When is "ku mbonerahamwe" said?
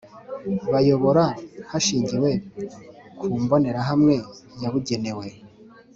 3.17-4.15